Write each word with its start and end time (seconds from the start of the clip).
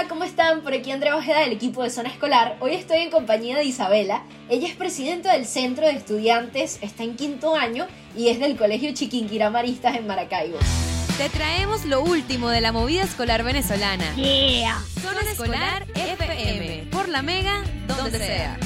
Hola, 0.00 0.08
¿cómo 0.08 0.24
están? 0.24 0.62
Por 0.62 0.72
aquí 0.72 0.90
Andrea 0.92 1.14
Ojeda 1.14 1.40
del 1.40 1.52
equipo 1.52 1.82
de 1.82 1.90
Zona 1.90 2.08
Escolar. 2.08 2.56
Hoy 2.60 2.72
estoy 2.72 3.00
en 3.00 3.10
compañía 3.10 3.58
de 3.58 3.64
Isabela. 3.64 4.22
Ella 4.48 4.66
es 4.66 4.74
presidenta 4.74 5.34
del 5.34 5.44
Centro 5.44 5.84
de 5.84 5.92
Estudiantes, 5.92 6.78
está 6.80 7.02
en 7.02 7.16
quinto 7.16 7.54
año 7.54 7.86
y 8.16 8.28
es 8.28 8.40
del 8.40 8.56
Colegio 8.56 8.94
Chiquinquirá 8.94 9.50
Maristas 9.50 9.96
en 9.96 10.06
Maracaibo. 10.06 10.56
Te 11.18 11.28
traemos 11.28 11.84
lo 11.84 12.00
último 12.00 12.48
de 12.48 12.62
la 12.62 12.72
movida 12.72 13.02
escolar 13.02 13.44
venezolana. 13.44 14.14
Yeah. 14.14 14.82
Zona 15.02 15.20
Escolar 15.20 15.86
FM. 15.94 16.86
Por 16.90 17.10
la 17.10 17.20
Mega, 17.20 17.62
donde 17.86 18.16
sea. 18.16 18.58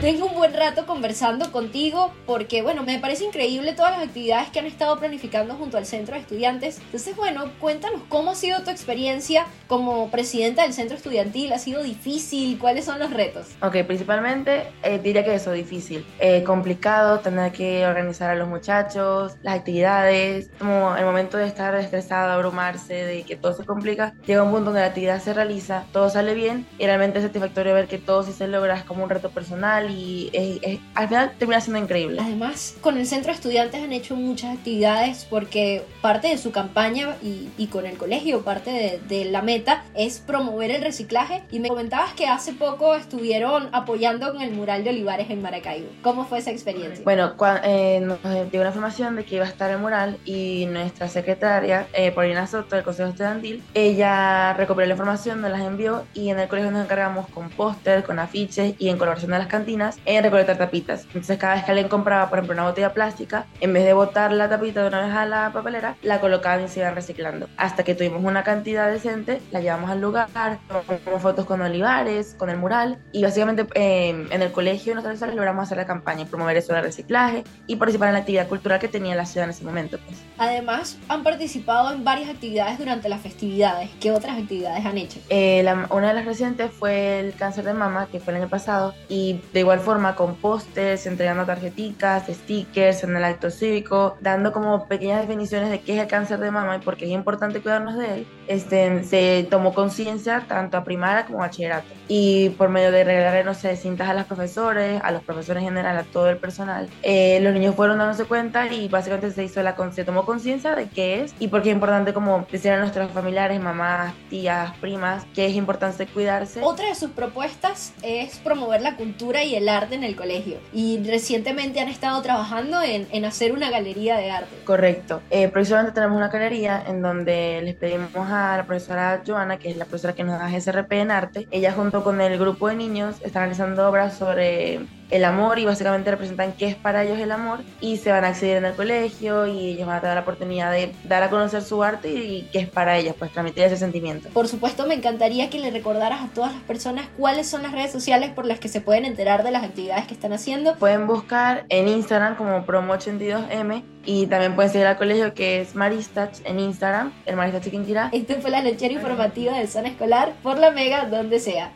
Tengo 0.00 0.26
un 0.26 0.34
buen 0.34 0.52
rato 0.52 0.84
conversando 0.84 1.50
contigo 1.50 2.12
porque, 2.26 2.60
bueno, 2.60 2.82
me 2.82 2.98
parece 2.98 3.24
increíble 3.24 3.72
todas 3.72 3.92
las 3.92 4.06
actividades 4.06 4.50
que 4.50 4.58
han 4.58 4.66
estado 4.66 4.98
planificando 4.98 5.54
junto 5.54 5.78
al 5.78 5.86
Centro 5.86 6.14
de 6.14 6.20
Estudiantes. 6.20 6.78
Entonces, 6.84 7.16
bueno, 7.16 7.50
cuéntanos 7.60 8.02
cómo 8.10 8.32
ha 8.32 8.34
sido 8.34 8.62
tu 8.62 8.68
experiencia 8.68 9.46
como 9.68 10.10
presidenta 10.10 10.62
del 10.62 10.74
Centro 10.74 10.98
Estudiantil. 10.98 11.50
¿Ha 11.54 11.58
sido 11.58 11.82
difícil? 11.82 12.58
¿Cuáles 12.58 12.84
son 12.84 12.98
los 12.98 13.10
retos? 13.10 13.46
Ok, 13.62 13.78
principalmente 13.86 14.64
eh, 14.82 15.00
diría 15.02 15.24
que 15.24 15.34
eso, 15.34 15.50
difícil. 15.52 16.04
Eh, 16.18 16.44
complicado 16.44 17.20
tener 17.20 17.50
que 17.52 17.86
organizar 17.86 18.30
a 18.30 18.34
los 18.34 18.48
muchachos, 18.48 19.36
las 19.42 19.56
actividades, 19.56 20.50
como 20.58 20.94
el 20.94 21.06
momento 21.06 21.38
de 21.38 21.46
estar 21.46 21.74
estresado, 21.74 22.32
abrumarse, 22.32 22.92
de 22.92 23.22
que 23.22 23.36
todo 23.36 23.54
se 23.54 23.64
complica, 23.64 24.12
llega 24.26 24.42
un 24.42 24.50
punto 24.50 24.66
donde 24.66 24.80
la 24.80 24.88
actividad 24.88 25.22
se 25.22 25.32
realiza, 25.32 25.84
todo 25.92 26.10
sale 26.10 26.34
bien 26.34 26.66
y 26.78 26.84
realmente 26.84 27.18
es 27.18 27.24
satisfactorio 27.24 27.72
ver 27.72 27.86
que 27.86 27.96
todo 27.96 28.22
sí 28.22 28.32
se 28.34 28.46
logra, 28.46 28.76
es 28.76 28.84
como 28.84 29.02
un 29.02 29.08
reto 29.08 29.30
personal 29.30 29.85
y 29.90 30.30
es- 30.32 30.58
es- 30.62 30.78
al 30.94 31.08
final 31.08 31.32
termina 31.38 31.60
siendo 31.60 31.80
increíble. 31.80 32.20
Además, 32.20 32.76
con 32.80 32.96
el 32.98 33.06
Centro 33.06 33.28
de 33.32 33.36
Estudiantes 33.36 33.82
han 33.82 33.92
hecho 33.92 34.16
muchas 34.16 34.56
actividades 34.56 35.26
porque 35.28 35.82
parte 36.02 36.28
de 36.28 36.38
su 36.38 36.50
campaña 36.52 37.16
y, 37.22 37.48
y 37.58 37.66
con 37.66 37.86
el 37.86 37.96
colegio, 37.96 38.42
parte 38.42 38.70
de, 38.70 39.00
de 39.08 39.24
la 39.26 39.42
meta 39.42 39.84
es 39.94 40.18
promover 40.18 40.70
el 40.70 40.82
reciclaje. 40.82 41.42
Y 41.50 41.60
me 41.60 41.68
comentabas 41.68 42.12
que 42.14 42.26
hace 42.26 42.52
poco 42.52 42.94
estuvieron 42.94 43.68
apoyando 43.72 44.32
con 44.32 44.42
el 44.42 44.52
mural 44.52 44.84
de 44.84 44.90
Olivares 44.90 45.30
en 45.30 45.42
Maracaibo. 45.42 45.88
¿Cómo 46.02 46.26
fue 46.26 46.38
esa 46.38 46.50
experiencia? 46.50 47.04
Bueno, 47.04 47.36
cua- 47.36 47.60
eh, 47.64 48.00
nos 48.02 48.18
llegó 48.50 48.62
la 48.64 48.70
información 48.70 49.16
de 49.16 49.24
que 49.24 49.36
iba 49.36 49.44
a 49.44 49.48
estar 49.48 49.70
el 49.70 49.78
mural 49.78 50.18
y 50.24 50.66
nuestra 50.66 51.08
secretaria, 51.08 51.86
eh, 51.92 52.10
Paulina 52.12 52.46
Soto, 52.46 52.74
del 52.76 52.84
Consejo 52.84 53.10
Estudiantil, 53.10 53.62
ella 53.74 54.52
recopiló 54.54 54.86
la 54.86 54.92
información, 54.94 55.40
nos 55.40 55.50
las 55.50 55.60
envió 55.60 56.04
y 56.14 56.30
en 56.30 56.38
el 56.38 56.48
colegio 56.48 56.70
nos 56.70 56.84
encargamos 56.84 57.28
con 57.28 57.50
póster, 57.50 58.04
con 58.04 58.18
afiches 58.18 58.74
y 58.78 58.88
en 58.88 58.96
colaboración 58.98 59.30
de 59.32 59.38
las 59.38 59.46
cantinas 59.46 59.75
en 60.04 60.22
recolectar 60.24 60.56
tapitas. 60.58 61.04
Entonces 61.06 61.38
cada 61.38 61.54
vez 61.54 61.64
que 61.64 61.70
alguien 61.72 61.88
compraba, 61.88 62.28
por 62.28 62.38
ejemplo, 62.38 62.54
una 62.54 62.64
botella 62.68 62.92
plástica, 62.94 63.46
en 63.60 63.72
vez 63.72 63.84
de 63.84 63.92
botar 63.92 64.32
la 64.32 64.48
tapita 64.48 64.82
de 64.82 64.88
una 64.88 65.04
vez 65.06 65.14
a 65.14 65.26
la 65.26 65.50
papelera, 65.52 65.96
la 66.02 66.20
colocaban 66.20 66.64
y 66.64 66.68
se 66.68 66.80
iban 66.80 66.94
reciclando. 66.94 67.48
Hasta 67.56 67.82
que 67.84 67.94
tuvimos 67.94 68.22
una 68.24 68.42
cantidad 68.42 68.90
decente, 68.90 69.40
la 69.50 69.60
llevamos 69.60 69.90
al 69.90 70.00
lugar, 70.00 70.28
tomamos 70.68 71.22
fotos 71.22 71.44
con 71.46 71.60
Olivares, 71.60 72.34
con 72.38 72.50
el 72.50 72.56
mural 72.56 72.98
y 73.12 73.22
básicamente 73.22 73.66
eh, 73.74 74.26
en 74.30 74.42
el 74.42 74.52
colegio 74.52 74.94
nosotros 74.94 75.20
logramos 75.34 75.64
hacer 75.64 75.76
la 75.78 75.86
campaña 75.86 76.22
y 76.22 76.24
promover 76.26 76.56
eso 76.56 76.72
del 76.72 76.82
reciclaje 76.82 77.44
y 77.66 77.76
participar 77.76 78.08
en 78.08 78.14
la 78.14 78.20
actividad 78.20 78.48
cultural 78.48 78.78
que 78.78 78.88
tenía 78.88 79.14
la 79.14 79.26
ciudad 79.26 79.44
en 79.44 79.50
ese 79.50 79.64
momento. 79.64 79.98
Pues. 80.06 80.22
Además, 80.38 80.98
han 81.08 81.22
participado 81.22 81.92
en 81.92 82.04
varias 82.04 82.30
actividades 82.30 82.78
durante 82.78 83.08
las 83.08 83.20
festividades. 83.20 83.90
¿Qué 84.00 84.10
otras 84.10 84.38
actividades 84.38 84.84
han 84.84 84.98
hecho? 84.98 85.18
Eh, 85.28 85.62
la- 85.64 85.86
una 85.90 86.08
de 86.08 86.14
las 86.14 86.24
recientes 86.24 86.70
fue 86.72 87.20
el 87.20 87.34
cáncer 87.34 87.64
de 87.64 87.74
mama, 87.74 88.08
que 88.10 88.20
fue 88.20 88.32
el 88.34 88.40
año 88.40 88.48
pasado, 88.48 88.94
y 89.08 89.40
de 89.52 89.64
igual 89.66 89.80
forma 89.80 90.14
con 90.14 90.36
pósters, 90.36 91.06
entregando 91.06 91.44
tarjeticas, 91.44 92.28
stickers 92.28 93.02
en 93.02 93.16
el 93.16 93.24
acto 93.24 93.50
cívico, 93.50 94.16
dando 94.20 94.52
como 94.52 94.86
pequeñas 94.86 95.22
definiciones 95.22 95.70
de 95.70 95.80
qué 95.80 95.96
es 95.96 96.02
el 96.02 96.06
cáncer 96.06 96.38
de 96.38 96.52
mama 96.52 96.76
y 96.76 96.78
por 96.78 96.96
qué 96.96 97.06
es 97.06 97.10
importante 97.10 97.60
cuidarnos 97.60 97.96
de 97.96 98.14
él. 98.14 98.26
Este, 98.46 99.02
se 99.02 99.44
tomó 99.50 99.74
conciencia 99.74 100.44
tanto 100.46 100.76
a 100.76 100.84
primaria 100.84 101.26
como 101.26 101.40
a 101.40 101.46
bachillerato. 101.48 101.88
Y 102.06 102.50
por 102.50 102.68
medio 102.68 102.92
de 102.92 103.02
regalar, 103.02 103.44
no 103.44 103.54
sé, 103.54 103.76
cintas 103.76 104.08
a 104.08 104.14
los 104.14 104.24
profesores, 104.26 105.00
a 105.02 105.10
los 105.10 105.24
profesores 105.24 105.64
en 105.64 105.70
general, 105.70 105.98
a 105.98 106.04
todo 106.04 106.30
el 106.30 106.36
personal, 106.36 106.88
eh, 107.02 107.40
los 107.42 107.52
niños 107.52 107.74
fueron 107.74 107.98
dándose 107.98 108.24
cuenta 108.24 108.72
y 108.72 108.86
básicamente 108.86 109.32
se 109.32 109.42
hizo 109.42 109.60
la 109.64 109.74
se 109.90 110.04
tomó 110.04 110.24
conciencia 110.24 110.76
de 110.76 110.88
qué 110.88 111.22
es 111.22 111.34
y 111.40 111.48
por 111.48 111.62
qué 111.62 111.70
es 111.70 111.74
importante 111.74 112.12
como 112.12 112.46
decir 112.50 112.70
a 112.70 112.78
nuestros 112.78 113.10
familiares, 113.10 113.60
mamás, 113.60 114.14
tías, 114.30 114.76
primas, 114.76 115.24
que 115.34 115.46
es 115.46 115.56
importante 115.56 116.06
cuidarse. 116.06 116.60
Otra 116.62 116.86
de 116.86 116.94
sus 116.94 117.10
propuestas 117.10 117.92
es 118.02 118.38
promover 118.38 118.80
la 118.80 118.96
cultura 118.96 119.42
y 119.42 119.55
el 119.56 119.68
arte 119.68 119.94
en 119.94 120.04
el 120.04 120.16
colegio. 120.16 120.58
Y 120.72 121.02
recientemente 121.04 121.80
han 121.80 121.88
estado 121.88 122.20
trabajando 122.22 122.82
en, 122.82 123.06
en 123.10 123.24
hacer 123.24 123.52
una 123.52 123.70
galería 123.70 124.16
de 124.16 124.30
arte. 124.30 124.56
Correcto. 124.64 125.22
Eh, 125.30 125.50
tenemos 125.94 126.16
una 126.16 126.28
galería 126.28 126.82
en 126.86 127.02
donde 127.02 127.60
les 127.62 127.74
pedimos 127.74 128.10
a 128.14 128.56
la 128.56 128.66
profesora 128.66 129.22
Joana, 129.26 129.58
que 129.58 129.70
es 129.70 129.76
la 129.76 129.84
profesora 129.84 130.14
que 130.14 130.24
nos 130.24 130.38
da 130.38 130.48
SRP 130.48 130.92
en 130.92 131.10
arte, 131.10 131.48
ella 131.50 131.72
junto 131.72 132.04
con 132.04 132.20
el 132.20 132.38
grupo 132.38 132.68
de 132.68 132.76
niños 132.76 133.16
están 133.22 133.42
realizando 133.42 133.88
obras 133.88 134.16
sobre 134.16 134.80
el 135.10 135.24
amor 135.24 135.58
y 135.58 135.64
básicamente 135.64 136.10
representan 136.10 136.52
qué 136.52 136.66
es 136.66 136.74
para 136.74 137.04
ellos 137.04 137.18
el 137.18 137.32
amor 137.32 137.60
y 137.80 137.96
se 137.98 138.10
van 138.10 138.24
a 138.24 138.28
acceder 138.28 138.58
en 138.58 138.64
el 138.64 138.74
colegio 138.74 139.46
y 139.46 139.70
ellos 139.70 139.86
van 139.86 139.96
a 139.96 140.00
tener 140.00 140.14
la 140.16 140.22
oportunidad 140.22 140.72
de 140.72 140.92
dar 141.04 141.22
a 141.22 141.30
conocer 141.30 141.62
su 141.62 141.82
arte 141.82 142.08
y 142.12 142.48
qué 142.52 142.60
es 142.60 142.68
para 142.68 142.96
ellos, 142.96 143.14
pues 143.18 143.32
transmitir 143.32 143.64
ese 143.64 143.76
sentimiento. 143.76 144.28
Por 144.30 144.48
supuesto, 144.48 144.86
me 144.86 144.94
encantaría 144.94 145.50
que 145.50 145.58
le 145.58 145.70
recordaras 145.70 146.22
a 146.22 146.28
todas 146.28 146.52
las 146.52 146.62
personas 146.62 147.08
cuáles 147.16 147.46
son 147.48 147.62
las 147.62 147.72
redes 147.72 147.92
sociales 147.92 148.30
por 148.30 148.46
las 148.46 148.58
que 148.58 148.68
se 148.68 148.80
pueden 148.80 149.04
enterar 149.04 149.44
de 149.44 149.50
las 149.50 149.64
actividades 149.64 150.06
que 150.06 150.14
están 150.14 150.32
haciendo. 150.32 150.76
Pueden 150.76 151.06
buscar 151.06 151.64
en 151.68 151.88
Instagram 151.88 152.36
como 152.36 152.64
Promo82M 152.66 153.82
y 154.04 154.26
también 154.26 154.54
pueden 154.54 154.70
seguir 154.70 154.86
al 154.86 154.96
colegio 154.96 155.34
que 155.34 155.60
es 155.60 155.74
Maristach 155.74 156.38
en 156.44 156.60
Instagram, 156.60 157.12
el 157.26 157.36
Maristach 157.36 157.64
Chiquinquirá. 157.64 158.10
Esta 158.12 158.36
fue 158.36 158.50
la 158.50 158.62
lechera 158.62 158.94
informativa 158.94 159.58
de 159.58 159.66
Zona 159.66 159.88
Escolar 159.88 160.34
por 160.42 160.58
la 160.58 160.70
Mega, 160.70 161.06
donde 161.06 161.38
sea. 161.40 161.72